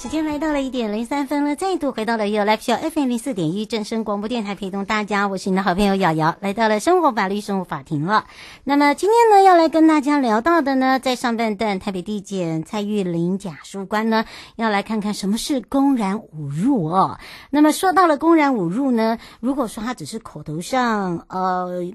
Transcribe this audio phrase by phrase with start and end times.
[0.00, 8.26] 时间来到了一点零三分了，再度回到了 You Live Show FM 零四点一正声广播电台，陪同大家，我是你的好朋友瑶瑶，来到了生活法律生活法庭了。
[8.62, 14.24] 那么今天呢，要来跟大家聊到的呢，在上半段，台北地检蔡玉玲假书官呢，
[14.54, 17.18] 要来看看什么是公然侮辱哦。
[17.50, 21.92] 那么说到了公然侮辱呢，如果说他只是口头上，呃。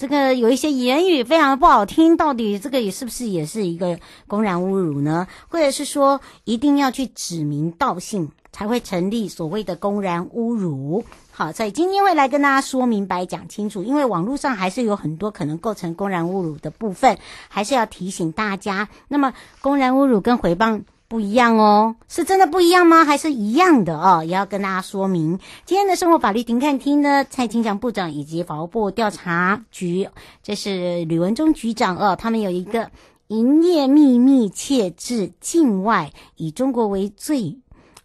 [0.00, 5.28] 这个有一些言语非常不好听，到底这个也是不是也是一个公然侮辱呢？
[5.50, 11.04] 或者是说一定要去指名道姓才会成立所谓的公然侮辱？
[11.30, 17.18] 好，所以今天会来跟大家说明白、讲清楚，因为网络上还是有很多可能构成公然侮辱的部分，
[17.50, 18.88] 还是要提醒大家。
[19.08, 20.80] 那么公然侮辱跟诽谤。
[21.10, 23.04] 不一样哦，是真的不一样吗？
[23.04, 24.22] 还是一样的哦？
[24.22, 25.36] 也要跟大家说明。
[25.64, 30.08] 今天的生活法律庭看厅呢，蔡清祥部长以及法务部调查局，
[30.40, 32.88] 这是吕文忠局长哦，他们有一个
[33.26, 37.58] 营业秘密窃至境外，以中国为罪。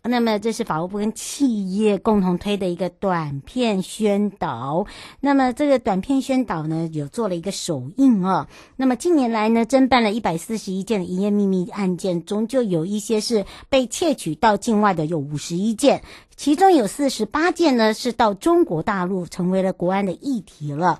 [0.08, 4.86] 那么这是法务部跟企业共同推的一个短片宣导。
[5.20, 8.48] 那么这个短片宣导呢，有做了一个首映哦。
[8.76, 16.04] 那么近年来呢，侦办了一百四十一件的营业秘密案件中，就有一些是被窃取到境外的，有五十一件，
[16.36, 21.00] 其中有四十八件呢是到中国大陆，成为了国安的议题了。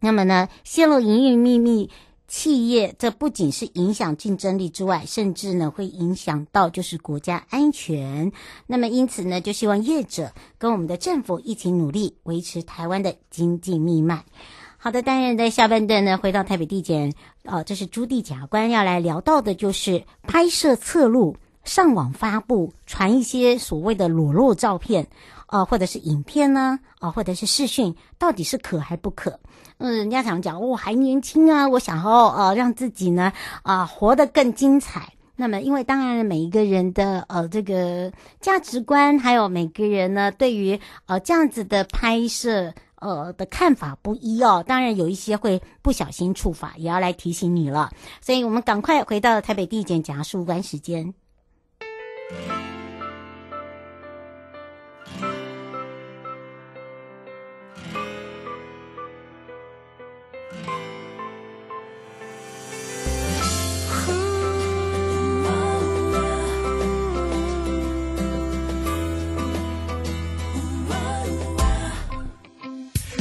[0.00, 1.90] 那么呢，泄露营业秘密。
[2.30, 8.30] 企业这不仅是影响竞争力之外，甚至呢会影响到就是国家安全。
[8.68, 14.24] 那么因此呢，就希望业者跟我们的政府一起努力，维持台湾的经济命脉。
[14.78, 25.08] 好的，当然在下半段呢，回到台北地检，哦，这是朱地检官要来聊到的，就是拍摄侧录、上网发布、传一些所谓的裸露照片。
[25.50, 29.38] 啊，或者是影片呢，啊，或者是视讯，到底是可还不可？
[29.78, 35.12] 嗯，人家想讲，我还年轻啊，我想要呃让自己呢啊活得更精彩。
[35.34, 44.62] 那么，因为当然每一个人的呃这个价值观，还有每个人呢对于呃这样子的拍摄呃的看法不一哦。
[44.64, 47.90] 当然有一些会不小心触法，也要来提醒你了。
[48.20, 51.12] 所以我们赶快回到台北地检检事官时间。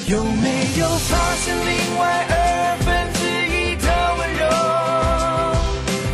[0.10, 2.34] 有没有发现另外二
[2.84, 3.86] 分之一的
[4.18, 4.42] 温柔，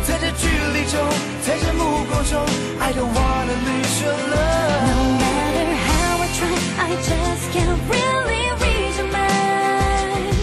[0.06, 1.00] 在这距离中，
[1.40, 2.44] 在这目光中
[2.78, 4.84] ，I don't wanna lose your love。
[4.92, 10.36] No matter how I try, I just can't really read your mind。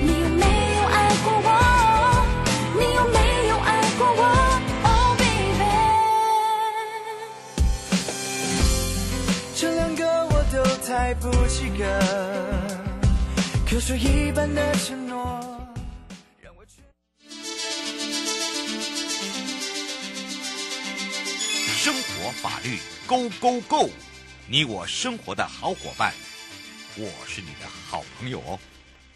[0.00, 0.42] 你有没
[0.78, 1.46] 有爱过我？
[2.78, 3.18] 你有没
[3.50, 4.24] 有爱过我
[4.82, 5.68] ？Oh baby，
[9.54, 11.84] 这两个我都太不及格。
[13.74, 15.18] 流水一般的承诺，
[16.40, 16.64] 让我
[21.74, 23.90] 生活法律 Go Go Go，
[24.46, 26.14] 你我生活的好伙伴，
[26.96, 28.60] 我是你的好朋友哦。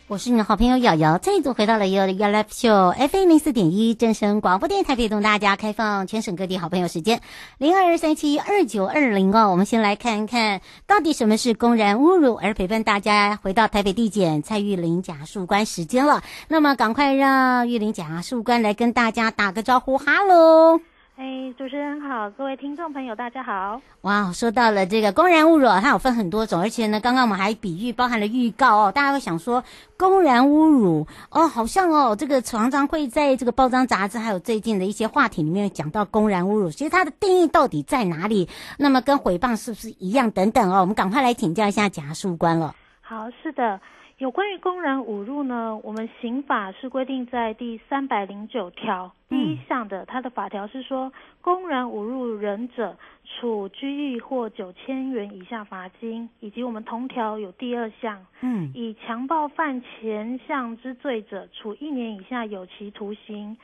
[0.08, 7.20] 我是你的好朋友瑶瑶，再度回到了 You Live Show FM 零四点一正声广播电台，陪同大家开放全省各地好朋友时间
[7.58, 9.50] 零二三七二九二零哦。
[9.50, 16.22] 我们先来看一看到底什么是公然侮辱，而陪伴大家回到台北地检蔡玉玲假树官时间了。
[16.48, 20.80] 那么赶快让玉玲假树官来跟大家打个招呼，哈喽。
[21.20, 23.82] 哎，主持人好，各位听众朋友，大家好。
[24.02, 29.64] 哇，说到了这个公然侮辱，它有分很多种，而且呢，刚刚我们还比喻包含了预告哦，大家会想说
[29.96, 38.48] 公然侮辱哦，好像哦，这个常常会在这个包装杂志还有最近的一些话题里面讲到公然侮辱，其实它的定义到底在哪里？
[38.78, 40.30] 那么跟诽谤是不是一样？
[40.30, 42.72] 等等哦，我们赶快来请教一下贾树官了。
[43.00, 43.80] 好，是的。
[44.18, 63.56] 有关于公然侮辱呢，我们刑法是规定在第三百零九条第一项的，它的法条是说，公然侮辱人者，处拘役或九千元以下罚金，以及我们同条有第二项，嗯，以强暴犯前项之罪者，处一年以下有期徒刑。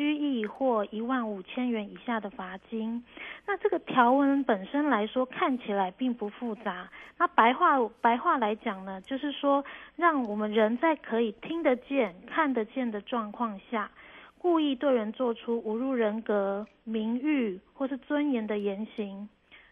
[0.00, 3.04] 拘役或一万五千元以下的罚金。
[3.46, 6.88] 那这个条文本身来说看起来并不复杂。
[7.18, 9.62] 那白话白话来讲呢，就是说
[9.96, 13.90] 让我们人在可以听得见、看得见的状况下，
[14.38, 19.28] 故意对人做出侮辱人格、名誉或是尊严的言行，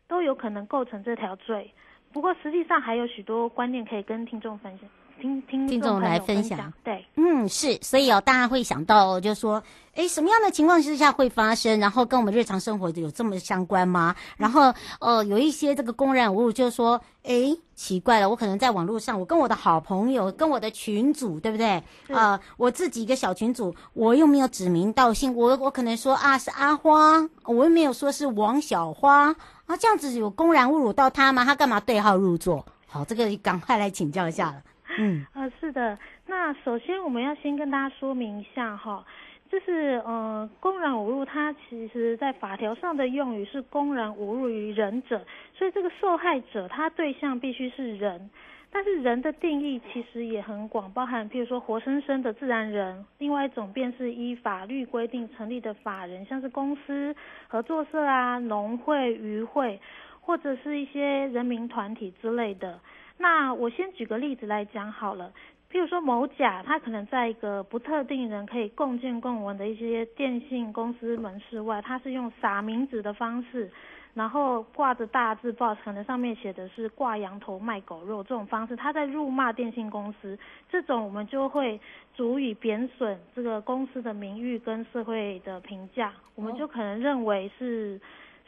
[0.06, 1.72] 都有可能构成这条罪。
[2.12, 4.90] 不过实际上还有许多观念可以跟听众分享。
[5.20, 9.62] 听听听众来分享，对，嗯，是，所以哦，大家会想到，就是说，
[9.94, 11.80] 哎，什么样的情况之下会发生？
[11.80, 14.14] 然后跟我们日常生活有这么相关吗？
[14.36, 21.82] 然后，呃，有一些这个公然侮辱，就是说，哎，奇怪了，我可能在网络上，我跟我的好朋友，跟我的群主，对不对？
[22.08, 29.34] 呃，我自己一个小群主，我又没有指名道姓，我我可能说啊是阿花，我又没有说是王小花
[29.66, 31.44] 啊，这样子有公然侮辱到他吗？
[31.44, 32.64] 他干嘛对号入座？
[32.86, 34.62] 好，这个赶快来请教一下了。
[34.98, 35.98] 嗯， 呃，是的。
[36.26, 39.04] 那首先我们要先跟大家说明一下哈，
[39.50, 45.24] 就是呃，公然侮辱它其实在法条上的用语是公然侮辱于人者，
[45.54, 48.28] 所以这个受害者他对象必须是人。
[48.70, 57.16] 但是人的定义其实也很广，包含譬如说活生生的自然人，另外一种便是依法律规定成立的法人，像是公司、
[57.46, 59.80] 合作社啊、农会、渔会，
[60.20, 62.78] 或者是一些人民团体之类的。
[63.18, 65.32] 那我先举个例子来讲好了，
[65.72, 73.68] 譬如说某甲，他可能在一个不特定人可以共建共文的一些电信公司门市外，他是用撒名字的方式，
[74.14, 80.38] 然后挂着大字报，可能上面写的是挂羊头卖狗肉这种方式，他在辱骂电信公司，
[80.70, 81.80] 这种我们就会
[82.14, 88.00] 足以贬损这个公司的名誉跟社会的评价，我们就可能认为是。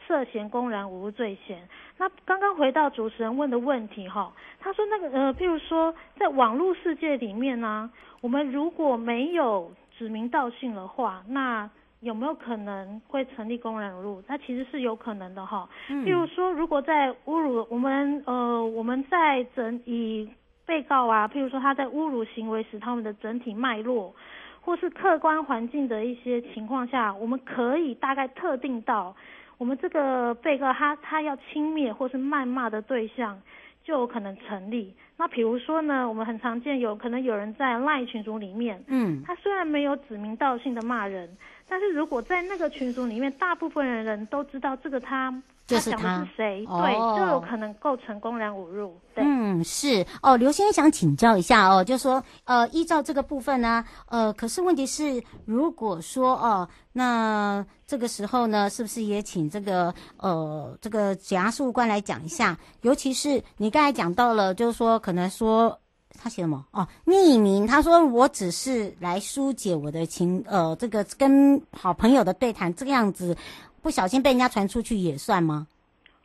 [0.07, 1.67] 涉嫌公然侮辱罪嫌。
[1.97, 11.69] 那刚刚回到主持人问的问题哈，他说那个呃，譬如说在网络世界里面呢，我们如果没有指名道姓的话，那
[11.99, 14.23] 有没有可能会成立公然侮辱？
[14.27, 15.69] 那其实是有可能的哈。
[15.87, 20.27] 譬如说，如果在侮辱我们呃，我们在整以
[20.65, 24.15] 被告啊，譬如说他在侮辱行为时，他们的整体脉络
[24.61, 29.15] 或是客观环境的一些情况下，我们可以大概特定到。
[29.61, 33.39] 我们这个被告他他要轻蔑或是谩骂的对象，
[33.83, 34.91] 就有可能成立。
[35.17, 41.29] 那比如说呢，我们很常见有可能有人在 LINE 群组里面，嗯，他虽然没有指名道姓的骂人，
[41.71, 45.33] 但是如果在那个群组里面，大部分的人都知道这个他。
[45.67, 46.65] 就是他讲的是谁？
[46.67, 48.99] 哦、对，就有可能构成公然侮辱。
[49.15, 50.35] 对，嗯，是哦。
[50.35, 62.57] 刘先生想请教一下哦，就说呃，依照这个部分呢，呃，可是问题是，如果说哦，那这个时候呢，是不是也请这个呃这个检察事务官来讲一下？
[62.81, 65.79] 尤其是你刚才讲到了，就是说可能说
[66.17, 73.37] 他写什么哦，匿名，他说我只是来疏解我的情，呃，这个跟好朋友的对谈这个样子。
[73.81, 75.65] 不小心被人家传出去也算吗？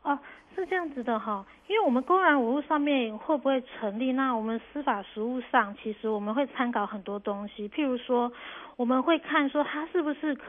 [0.02, 0.18] 哦，
[0.54, 4.12] 是这样子的哈，因为我们公然侮辱上面会不会成立？
[4.12, 8.30] 那我们司法实务上，其实我们会参考很多东西，譬如说，
[8.76, 10.44] 我们会看说他是不是可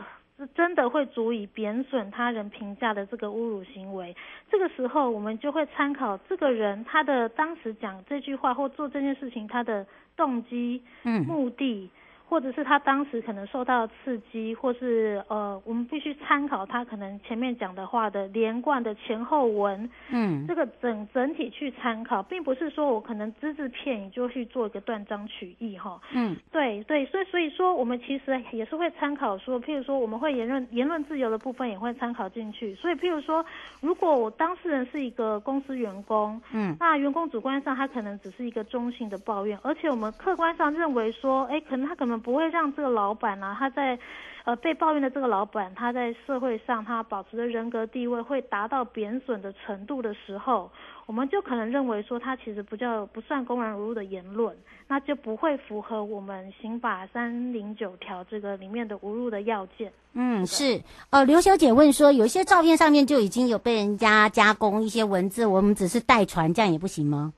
[0.53, 4.15] 真的会足以贬损他人评价的这个侮辱行为。
[4.49, 11.89] 这个时候，我们就会参考这个人他的当时讲这句话或做这件事情他的动机、嗯，目的。
[12.29, 33.45] 或者是他当时可能受到刺激，或是呃，我们必须参考他可能前面讲的话的连贯的前后文，嗯，这个整整体去参考，并不是说我可能只字片语就去做一个断章取义哈，嗯，对对，所以所以说我们其实也是会参考说，譬如说我们会言论言论自由的部分也会参考进去，所以譬如说，
[33.79, 42.16] 如果我当事人是一个公司员工，嗯，那员工主观上他可能只是一个中性的抱怨，而且我们客观上认为说，哎，可能他可能。
[42.19, 43.97] 不会让这个老板呢、啊，他在，
[44.45, 50.71] 呃，被抱怨的这个老板，他在社会上他保持的人格地位会达到贬损的程度的时候，
[51.05, 54.55] 我们就可能认为说他其实不叫不算公然侮辱的言论，
[54.87, 59.91] 那就不会符合我们刑法三零九条这个里面的侮辱的要件。
[60.13, 60.81] 嗯，是，
[61.11, 67.33] 呃，刘小姐问说，有一些照片上面就已经有被人家加工一些文字，我们只是代传，这样也不行吗？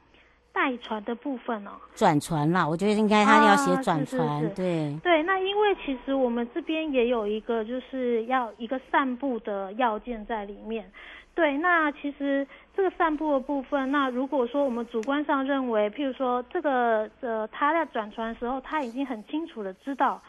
[0.60, 5.24] 代传的部分哦，转传啦，我觉得应该他要写转传，啊、是是是对对。
[5.24, 10.92] 那因为其实我们这边也有一个，就是要一个散布的要件在里面。
[11.34, 20.22] 对，那其实这个散布的部分，那如果说我们主观上认为，譬如说这个呃他在转传的时候，他已经很清楚的知道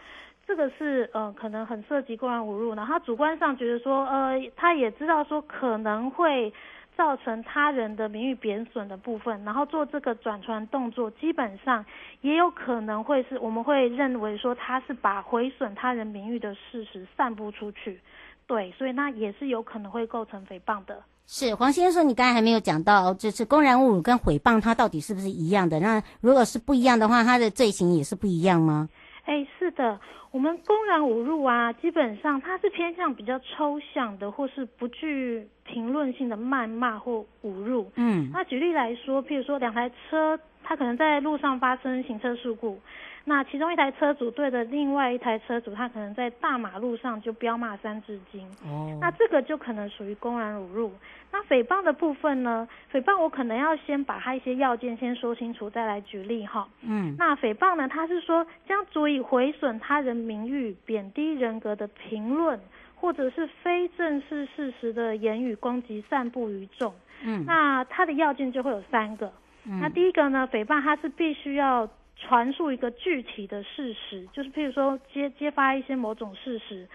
[0.47, 6.53] 这个是呃可能很涉及公然侮辱，然后他主观上觉得说呃他也知道说可能会
[7.01, 11.83] 造成他人的名誉贬损的部分，然后做这个转传动作，基本上
[12.21, 17.99] 也有可能会是我们会认为说他是把毁损他人名誉的事实散布出去。
[18.47, 21.03] 对，所以那也是有可能会构成诽谤的。
[21.27, 25.81] 是黄先生，你刚才还没有讲到，就是公然侮辱跟诽谤，它到底是不是一样的？
[25.81, 28.91] 那如果是不一样的话，它的罪行也是不一样吗？
[29.31, 30.01] 哎，是的，
[30.33, 37.93] 我们公然侮辱啊，基本上它是偏向比较抽象的，或是不具评论性的谩骂或侮辱。
[37.95, 42.81] 嗯，那举例来说，譬如说两台车，它可能在路上发生行车事故。
[43.25, 48.49] 那其中一台车主对着另外一台车主，他可能在大马路上就飙骂三字经。
[48.65, 50.93] 哦，那这个就可能属于公然侮辱。
[51.31, 52.67] 那诽谤的部分呢？
[52.93, 56.67] 诽谤我可能要先把他一些要件先说清楚，再来举例哈。
[56.83, 62.59] 嗯，那诽谤呢，他是说将足以毁损他人名誉、贬低人格的评论，
[62.97, 66.93] 或者是非正式事实的言语攻击散布于众。
[67.23, 69.31] 嗯，那它的要件就会有三个。
[69.67, 71.89] 嗯，那第一个呢，诽谤它是必须要。
[72.21, 76.87] 传述一个具体的事实，就是譬如说揭揭发一些某种事实。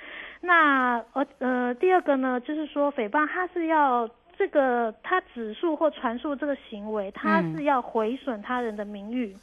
[0.41, 9.33] 那呃呃，第二个呢，就是说诽谤它是要这个他指述或传述这个行为，它是要毁损他人的名誉。
[9.33, 9.39] 嗯、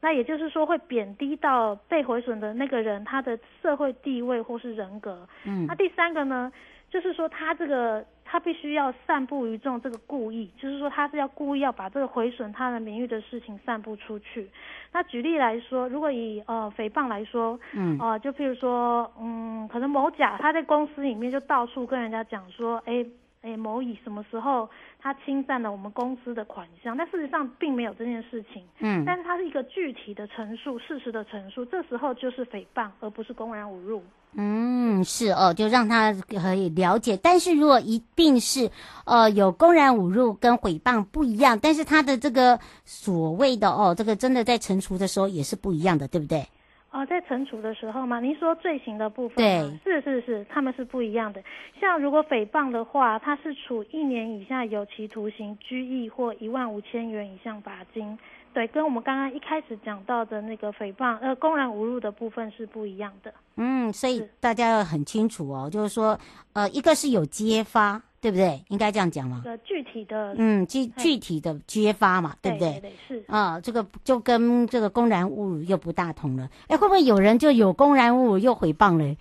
[0.00, 5.28] 那也就是说会贬低到被毁损的那个人他的社会地位或是人格。
[5.44, 5.66] 嗯。
[5.66, 6.50] 那第三个呢，
[6.90, 8.04] 就是说他这个。
[8.26, 14.50] 他必须要散布于众，这个故意就是说他是要故意要把这个毁损他的名誉的事情散布出去。
[14.92, 23.06] 那举例来说，如果以呃诽谤来说，嗯，呃，就譬如说，嗯，可能某甲他在公司里面就到处跟人家讲说，哎。
[23.42, 24.68] 哎，某乙什么时候
[24.98, 26.96] 他侵占了我们公司的款项？
[26.96, 28.64] 但事实上并没有这件事情。
[28.80, 34.02] 嗯，但是他是一个具体的陈述，事实的陈述，这时候就是诽谤，而不是公然侮辱。
[34.38, 37.18] 嗯，是哦，就让他可以了解。
[37.22, 38.70] 但是如果一定是
[39.06, 46.46] 呃有公然侮辱跟诽谤不一样，但是他的这个所谓的哦，这个真的在惩处的时候也是不一样的，对不对？
[46.92, 48.20] 哦，在惩处的时候嘛？
[48.20, 49.36] 您说罪行的部分？
[49.36, 51.42] 对，是是是，他们是不一样的。
[51.80, 58.18] 像如果诽谤的话，他是处一年以下有期徒刑、拘役或一万五千元以上罚金。
[58.56, 63.34] 对，跟我们刚刚一开始讲到的那个诽谤呃公然侮辱的部分是不一样的。
[63.56, 66.18] 嗯，所以大家要很清楚哦，就是说，
[66.54, 68.00] 呃，一个是有揭发。
[68.18, 68.60] 对不对？
[68.70, 69.44] 应该这样讲吗？
[69.62, 72.80] 具体的，嗯，具具体的揭发嘛，对不对？
[72.80, 76.48] 对，对，对，是啊，这个就跟这个公然侮辱又不大同了。
[76.66, 79.16] 哎，会不会有人就有公然侮辱又诽谤嘞？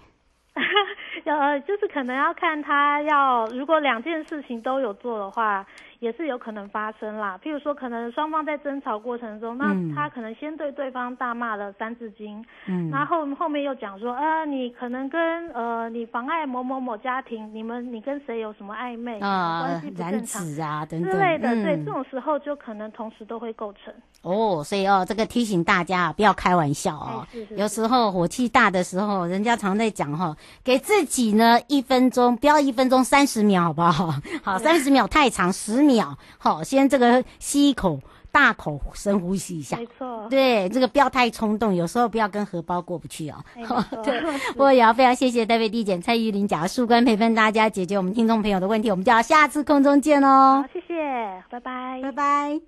[1.25, 5.63] 呃，就是可能要看他要，如果两件事情都有做的话。
[5.99, 21.11] 也是有可能发生啦，譬如说，可能双方在争吵过程中，那他可能先对对方大骂了三字经，嗯，然后后面又讲说，呃，你可能跟呃，你妨碍某某某家庭，你们你跟谁有什么暧昧啊，关系不正常啊等等。
[21.11, 23.93] 之类的，嗯、对，这种时候就可能同时都会构成。
[24.21, 34.13] 哦，所以哦，这个提醒大家不要开玩笑哦，是是是，有时候火气大的时候，人家常在讲哈，给自己呢一分钟，不要一分钟三十秒，好不好？
[34.43, 36.17] 好，三十秒太长，十秒。
[36.37, 37.99] 好，先这个吸一口，
[38.31, 39.77] 大口深呼吸一下。
[39.77, 43.43] 没错，对，这个不要太冲动，有时候不要跟荷包过不去哦。
[44.03, 44.21] 对，
[44.57, 50.65] 我也要非常谢谢戴维地检蔡玉玲贾树根陪伴大家解决我们听众朋友的问题，我们就要下次空中见哦。
[50.67, 52.61] 好，谢谢，拜拜，拜拜。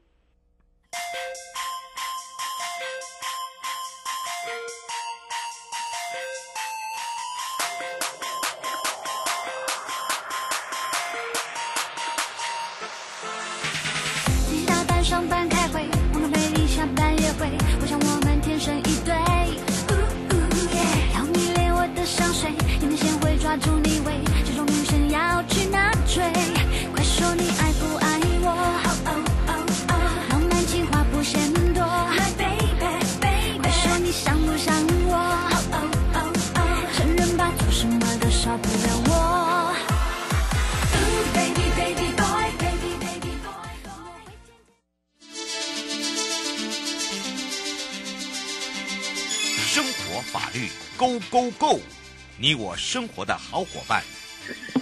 [34.18, 34.76] 想不想
[35.08, 35.14] 我？
[36.96, 39.14] 承认吧，做什么都少不了我。
[49.68, 51.80] 生活法律，Go Go Go！
[52.38, 54.04] 你我生活的好伙伴，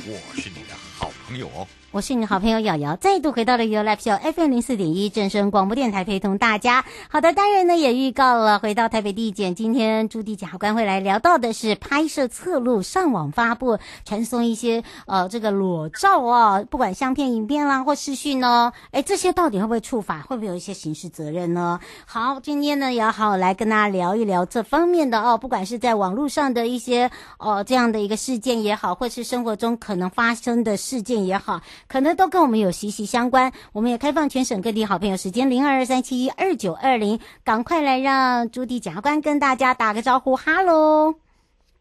[0.06, 1.68] 我是你的好朋友哦。
[1.96, 6.84] 我是你的好朋友瑶瑶，再度回到了 You Live Show FM 零四点一正声广播电台，陪同大家。
[7.10, 21.80] 好的，当然呢也预告了，回到台北地检，今天朱地检察官会来聊到的是拍摄侧录、上网发布、传送一些呃这个裸照啊，不管相片、影片啦或视讯呢，哎，这些到底会不会触法，会不会有一些刑事责任呢？
[22.06, 27.10] 好，今天呢也要好好来跟大家聊一聊这方面的哦，不管是在网络上的一些
[27.40, 31.62] 哦这样的一个事件也好，或是生活中可能发生的事件也好。
[31.88, 41.25] 可能都跟我们有息息相关，我们也开放全省各地好朋友时间零二二三七一二九二零，赶快来让朱迪检察官跟大家打个招呼，哈喽。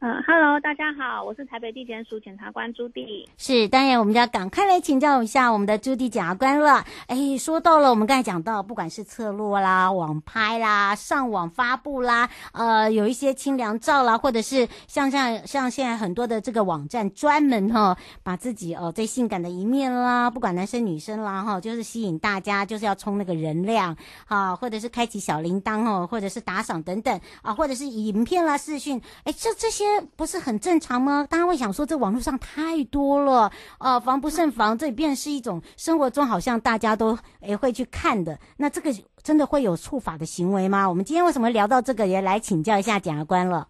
[0.07, 3.27] 嗯哈喽，大家好，我是台北地检署检察官朱棣。
[3.39, 6.85] 是，当然我们就要赶快来请教一下我们的朱棣检察官了。
[7.07, 23.97] 哎，说到了，我们刚才讲到，不管是侧录啦、网拍啦、上网发布啦，呃，有一些清凉照啦，或者是像像像现在很多的这个网站专门哈，把自己哦最性感的一面啦，不管男生女生啦哈，就是吸引大家，就是要冲那个人量
[24.27, 29.94] 啊，或者是开启小铃铛哦，或者是打赏等等啊，或者是影片啦、视讯，哎，这这些。
[30.17, 31.27] 不是很正常吗？
[31.29, 38.39] 大家会想说，这网络上太多了，呃，防不胜防，这便是一种生活中好像大家都也会去看的。
[38.57, 38.91] 那这个
[39.23, 40.89] 真的会有触法的行为吗？
[40.89, 43.69] 我们今天为什么聊到这个，也来请教一下检察官了。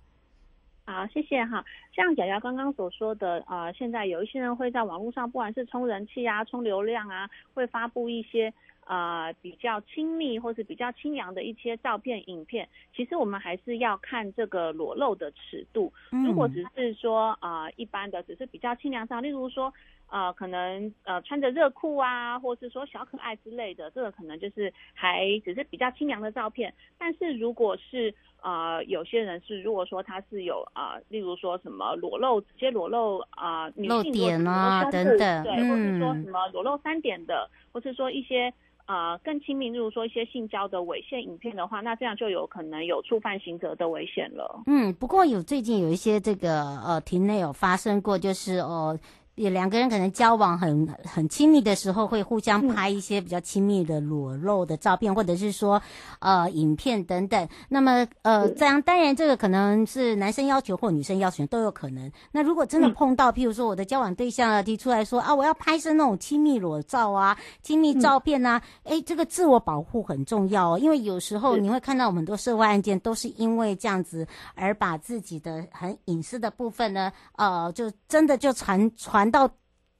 [0.86, 1.64] 好，谢谢哈。
[1.96, 8.52] 像瑶瑶刚刚所说的，呃，现在有一些人会在网络上，不管是充人气啊、充流量啊，会发布一些。
[8.86, 15.90] 呃，比较亲密或是比较清凉的一些照片、影片，其实我们还是要看这个裸露的尺度。
[16.10, 19.72] 如果只是说呃一般的，只是比较清凉上，例如说
[20.10, 26.74] 呃可能呃穿着热裤啊，或是说小可爱之类的，这个可能就是还只是比较清凉的照片。
[26.98, 38.52] 但是如果是呃有些人是，如果说他是有呃例如说什么裸露，直接裸露啊、呃，女性裸露点啊等等，对，或是说什么裸露三点的，或是说一些。
[38.86, 44.62] 呃，更亲密，例如说一些性交的猥亵影片的话，那这样就有可能有触犯刑责的危险了。
[44.66, 48.98] 嗯，不过有最近有一些这个呃庭内有发生过，就是哦。
[48.98, 49.00] 呃
[49.36, 55.82] 也两个人可能交往很很亲密的时候，会互相拍一些比较亲密的裸露的照片，或者是说
[56.20, 57.48] 呃影片等等。
[57.68, 62.10] 那么呃这样当然这个可能是男生要求或女生要求都有可能。
[62.30, 79.23] 那如果真的碰到，譬如说我的交往对象啊提出来说啊，我要拍摄那种亲密裸照啊、亲密照片啊，哎，这个自我保护很重要哦，因为有时候你会看到我们很多社会案件都是因为这样子而把自己的很隐私的部分呢，呃，就真的就传传。
[79.24, 79.50] 难道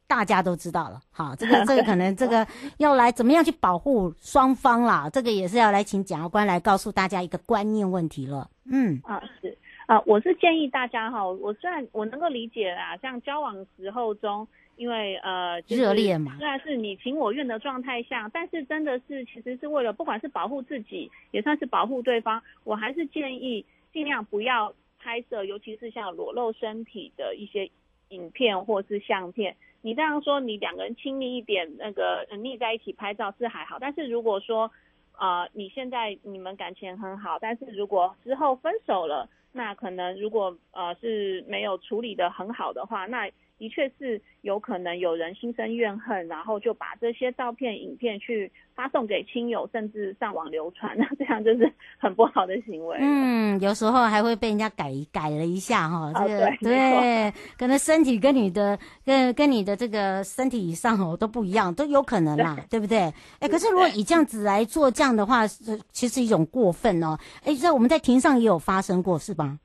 [0.07, 1.01] 大家都知道了？
[1.11, 5.09] 好，这个 这个可能这个要来怎么样去保护双方啦？
[5.11, 8.51] 这个也是要来请检察官来告诉大家一个观念问题了。
[8.71, 9.57] 嗯，啊是
[9.87, 27.71] 啊，我是建议大家哈，我虽然我能够理解啦，像交往时候中，因为呃热烈嘛，虽然是你情我愿的状态下，但是真的是其实是为了不管是保护自己，也算是保护对方，我还是建议尽量不要拍摄，尤其是像裸露身体的一些。
[28.09, 34.71] 影片或是相片，你这样说，你两个人亲密一点，那个腻在一起拍照是还好，但是如果说，
[35.19, 43.31] 呃，你现在你们感情很好，但是如果之后分手了，那可能如果呃是没有处理的很好的话，那。
[43.57, 52.99] 的确是有可能有人心生怨恨，然后就把这些照片、影片去发送给亲友，甚至上网流传，那这样就是很不好的行为。
[53.01, 62.99] 嗯，有时候还会被人家改改了一下哈，这个、哦、对，对可能身体跟你的跟跟你的这个身体以上哦都不一样，都有可能啦，对，对不对？
[63.39, 67.17] 哎，可是如果以这样子来做这样的话，是其实一种过分哦。
[67.45, 69.59] 哎，在我们在庭上也有发生过，是吧？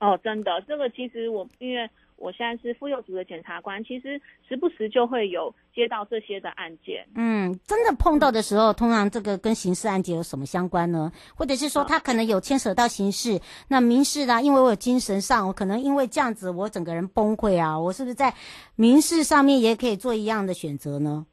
[0.00, 1.88] 哦，真的，这个其实我因为。
[2.16, 7.06] 我现在是妇幼组的检察官，其实时不时就会有接到这些的案件。
[7.14, 11.12] 嗯，真的碰到的时候，通常这个跟刑事案件有什么相关呢？
[11.34, 18.32] 或者是说他可能有牵扯到刑事，那民事啦，因为我有精神上，我可能因为这样子，我整个人崩溃啊，我是不是在
[18.76, 21.26] 民事上面也可以做一样的选择呢？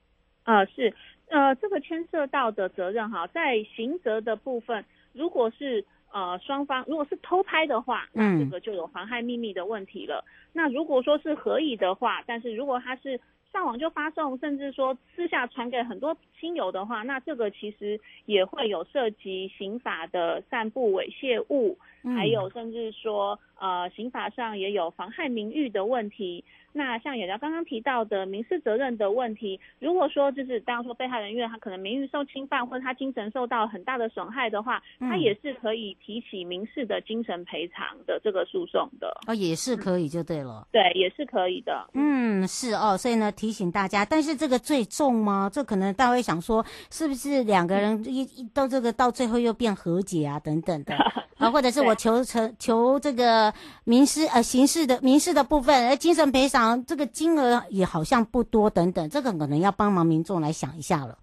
[0.43, 0.93] 呃，是，
[1.29, 5.85] 呃，这个牵涉到的责任哈，在刑责的部分，如果是。
[6.13, 10.23] 呃，双方如果是偷拍的话，那这个就有妨害秘密的问题了。
[10.23, 10.29] 嗯。
[10.53, 13.19] 那如果说是合意的话，但是如果他是
[13.51, 26.43] 上网就发送，甚至说私下传给很多亲友的话，那这个其实也会有涉及刑法的散布猥亵物，嗯、还有甚至说呃刑法上也有妨害名誉的问题。
[26.75, 39.15] 那像有聊刚刚提到的民事责任的问题，如果说就是当然说被害人因为他可能名誉受侵犯，或者他精神受到很大的损害的话，嗯、他也是可以提起民事的精神赔偿的这个诉讼的。
[39.27, 40.67] 哦，也是可以就对了。
[40.71, 41.87] 对，也是可以的。
[41.93, 42.97] 嗯，是哦。
[42.97, 45.47] 所以呢，提醒大家，但是这个最重吗？
[45.53, 50.95] 这可能大家会想说，是不是两个人一一到这个到最后又变和解啊等等的
[51.37, 53.53] 啊，或者是我求成求这个
[53.83, 56.85] 民事呃刑事的民事的部分，呃精神赔偿。
[56.85, 61.17] 这个金额也好像不多，等等，这个可能要帮忙民众来想一下了。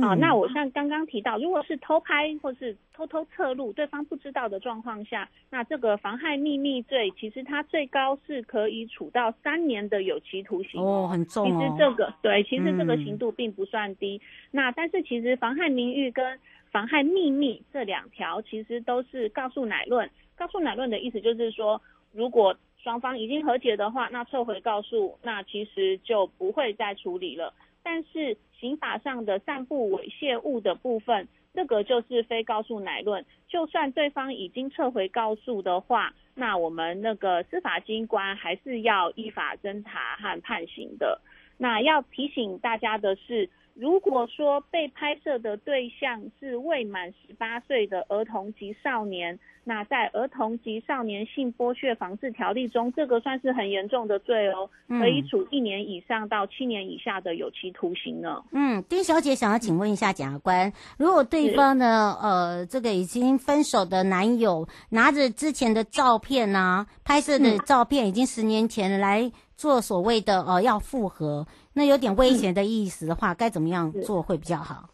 [0.00, 11.60] 是啊、那我像刚刚提到，如果是偷拍或是偷偷侧录，对方不知道的状况下，那这个妨害秘密罪，其实它最高是可以处到三年的有期徒刑哦，很重哦。
[11.60, 14.16] 其实这个对，其实这个刑度并不算低。
[14.16, 14.20] 嗯、
[14.52, 16.38] 那但是其实妨害名誉跟
[16.70, 20.08] 妨害秘密这两条，其实都是告诉乃论。
[20.36, 21.80] 告诉乃论的意思就是说，
[22.12, 27.52] 如果双方已经和解的话，那撤回告诉，那其实就不会再处理了。
[27.82, 33.24] 但是刑法上的散布猥亵物的部分，这个就是非告诉乃论。
[33.48, 41.20] 就算对方已经撤回告诉的话，那我们那个司法机关还是要依法侦查和判刑的。
[41.58, 58.44] 那要提醒大家的是，如果说被拍摄的对象是未满十八岁的儿童及少年，那在儿童及少年性剥削防治条例中，这个算是很严重的罪哦，可以处一年以上到七年以下的有期徒刑呢。
[58.52, 71.44] 嗯，丁小姐想要请问一下检察官，如果对方呢，呃，这个已经分手的男友拿着之前的照片啊，拍摄的照片已经十年前来做所谓的呃要复合。
[71.74, 74.90] 那有点危险的意思的话，该怎么样做会比较好？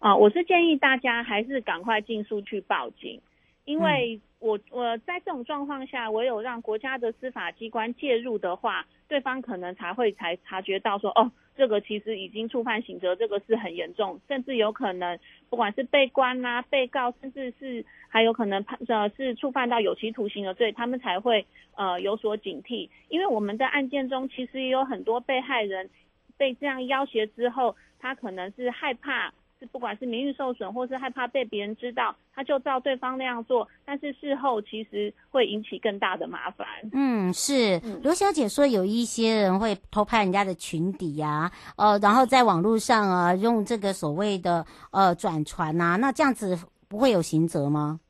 [0.00, 3.20] 啊，我是建议大家还是赶快尽速去报警，
[3.68, 15.18] 因为我我在这种状况下，唯有让国家的司法机关介入的话，对方可能才会才察觉到说，哦，这个其实已经触犯刑责，这个是很严重，甚至有可能
[15.50, 21.44] 不管是被关啊、被告，甚至是还有可能判呃是触犯到有期徒刑的罪，他们才会
[21.76, 25.90] 呃有所警惕，因为我们在案件中其实也有很多被害人。
[26.38, 36.66] 被这样要挟之后，他可能是害怕，是不管是名誉受损，或是害怕被别人知道，他就照对方那样做，但是事后其实会引起更大的麻烦。
[36.92, 46.56] 嗯，是刘小姐说有一些人会偷拍人家的裙底呀、啊，呃，然后在网络上啊用这个所谓的呃转传啊，那这样子
[46.88, 48.00] 不会有刑责吗？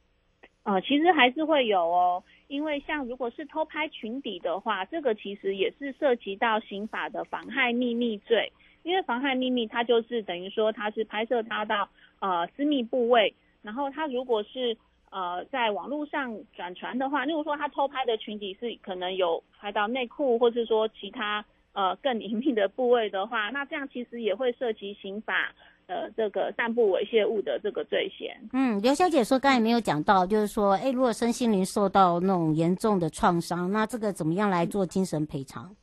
[0.64, 2.22] 呃，其实还是会有哦。
[2.48, 8.50] 因为像如果是偷拍裙底的话，这个其实也是涉及到刑法的妨害秘密罪。
[8.82, 11.88] 因为妨害秘密，它就是等于说它是拍摄他到
[12.20, 14.76] 呃私密部位，然后他如果是
[15.10, 25.54] 呃在网络上转传的话，例如说他偷拍的群体是可能有拍到内裤，或是说其他呃更隐秘的部位的话，那这样其实也会涉及刑法。
[25.90, 28.38] 呃，这个散布猥亵物的这个罪嫌。
[28.52, 35.74] 嗯，刘小姐说刚才没有讲到，就是说，哎，如果身心灵受到那种严重的创伤，那这个怎么样来做精神赔偿？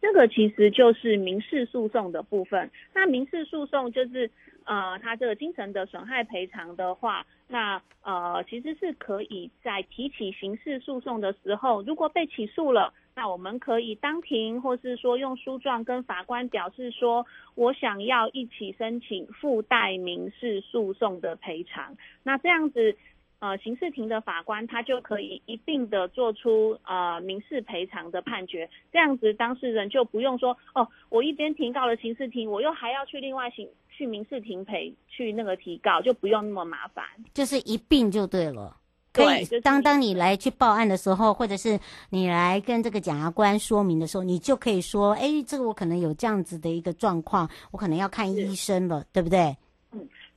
[0.00, 2.70] 这个其实就是民事诉讼的部分。
[2.94, 4.30] 那民事诉讼就是，
[4.64, 12.92] 呃，他这个精神的损害赔偿的话，那呃，其实是可以在提起刑事诉讼的时候，如果被起诉了。
[13.16, 21.94] 那我们可以当庭，或是说用书状跟法官表示说，我想要一起申请附带民事诉讼的赔偿。
[22.22, 22.96] 那这样子，
[23.40, 28.68] 呃，刑事庭的法官他就可以一并的做出呃民事赔偿的判决。
[28.92, 38.76] 这样子，当事人就不用说哦，我一边提告了刑事庭，我又还要去另外行去民事庭赔去那个提告，就不用那么麻烦，就是一并就对了。
[39.12, 49.56] 可以，当当你来去报案的时候，或者是你来跟这个检察官说明的时候，你就可以说，哎，这个我可能有这样子的一个状况，我可能要看医生了，对不对？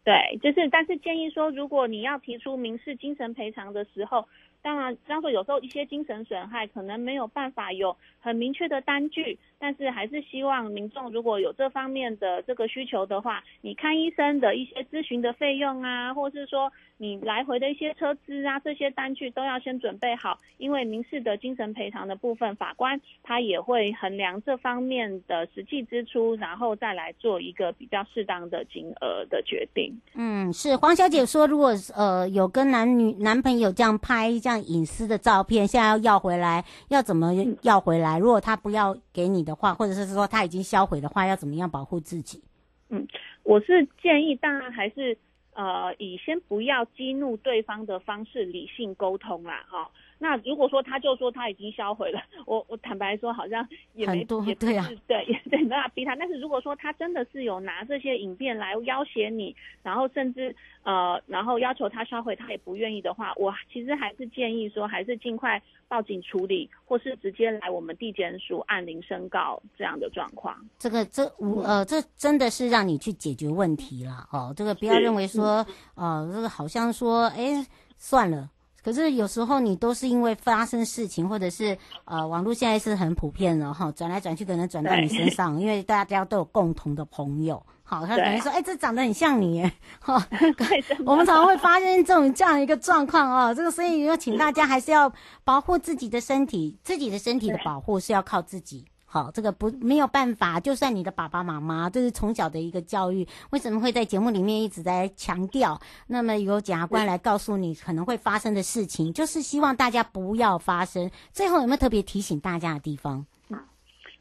[0.03, 4.27] 对，就是，但是建议说，如果你要提出民事精神赔偿的时候，
[4.63, 29.93] 当然，当说有时候一些精神损害可能没有办法有很明确的单据，但是还是希望民众如果有这方面的这个需求的话，你看医生的一些咨询的费用啊，或是说你来回的一些车资啊，这些单据都要先准备好，因为民事的精神赔偿的部分，法官他也会衡量这方面的实际支出，然后再来做一个比较适当的金额的决定。
[30.15, 34.52] 嗯，是黄小姐说，如果呃有跟男女男朋友这样拍这样。
[34.53, 38.19] 像隐私的照片，现在要要回来，要怎么要回来？
[38.19, 42.43] 如果他不要给你的话，或者是说他已经销毁的话，要怎么样保护自己？
[42.89, 43.07] 嗯，
[43.43, 45.17] 我是建议，当然还是
[45.55, 49.89] 呃，以先不要激怒对方的方式理性沟通啦，哈。
[50.23, 56.15] 那如果说他就说他已经销毁了，我我坦白说好像也没多也对啊，对也对，没办法逼他。
[56.15, 70.55] 但是如果说他真的是有拿这些影片来要挟你，然后甚至呃，然后要求他销毁，他也不愿意的话，我其实还是建议说，还是尽快报警处理，或是直接来我们地检署按铃申告这样的状况。
[70.79, 74.53] 这个这我呃，这真的是让你去解决问题了哦。
[74.55, 78.49] 这个不要认为说，呃，这个好像说，哎，算了。
[78.83, 90.27] 可是有时候你都是因为发生事情，或者是呃，网络现在是很普遍了哈，转来转去可能转到你身上，因为大家都有共同的朋友，好，他可能说，哎，这长得很像你耶，哈，
[91.05, 95.11] 我们常常会发生这种这样一个状况哦，这个所以要请大家还是要
[95.43, 98.85] 保护自己的身体，自己的身体的保护是要靠自己。
[99.13, 100.59] 好，这个不没有办法。
[100.59, 105.79] 就算你的爸爸妈妈，这是从小的一个教育，为什么会在节目里面一直在强调？
[106.07, 111.11] 那么由检察官来告诉你可能会发生的事情，就是希望大家不要发生。
[111.31, 113.23] 最后有没有特别提醒大家的地方？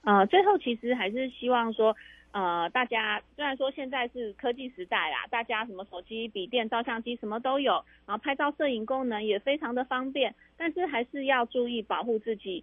[0.02, 1.96] 呃，最后其实还是希望说，
[2.32, 12.62] 呃，大家虽然说现在是科技时代啦，大家什么手机、笔电、照相机什么都有，然后拍照摄影功能也非常的方便，但是还是要注意保护自己，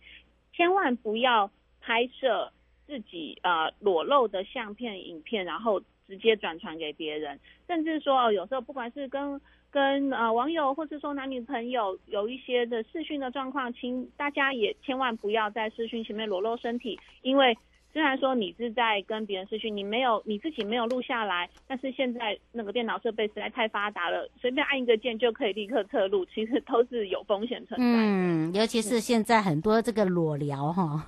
[0.53, 1.49] 千万不要。
[1.81, 2.51] 拍摄
[2.85, 9.39] 自己呃裸露的相片、影片，然后直接转传给别人，甚至说有时候不管是跟
[9.71, 17.57] 跟呃网友，或是说男女朋友有一些的视讯的状况，请大家也千万不要在视讯前面裸露身体，因为。
[17.91, 27.85] 虽然说你是在跟别人视讯，你没有你自己没有录下来，但是现在那个电脑设备实在太发达了，随便按一个键就可以立刻测录，其实都是有风险存在。
[27.85, 31.03] 嗯，尤其是现在很多这个裸聊哈。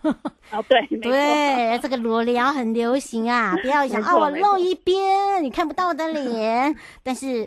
[0.52, 7.46] 哦，对对，这个裸聊很流行啊，不要想啊，我露一边你看不到我的脸，但是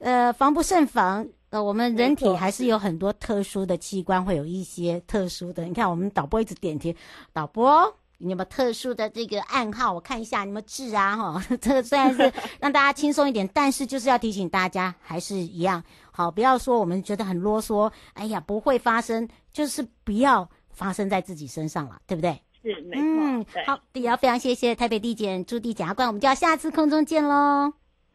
[0.00, 5.64] 呃，防不胜防，呃，我们人体还是有很多特殊的器官会有一些特殊的。
[5.64, 6.94] 你看，我们导播一直点题，
[7.32, 7.96] 导播。
[8.18, 9.92] 你有没有特殊的这个暗号？
[9.92, 22.40] 我看一下，你们字啊，哈， 这个虽然是让大家轻松一点，但是就是要提醒大家，还是一样，好，不要说我们觉得很啰嗦，哎呀，不会发生，就是不要发生在自己身上了，对不对？
[22.62, 23.04] 是，没错。
[23.04, 27.72] 嗯，好，也要非常谢谢台北地检朱地检察官，我们就要下次空中见喽。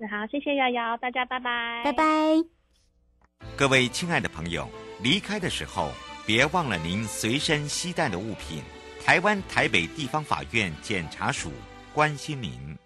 [0.10, 2.06] 好，谢谢瑶瑶，大家拜拜，拜拜。
[3.56, 4.68] 各位亲爱的朋友，
[5.04, 5.90] 离开的时候
[6.26, 8.64] 别忘了您随身携带的物品。
[9.10, 11.52] 台湾台北地方法院检察署
[11.96, 12.78] 关心民。